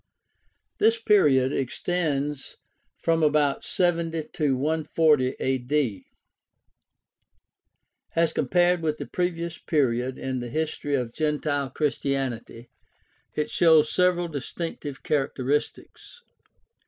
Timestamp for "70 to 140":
3.63-5.35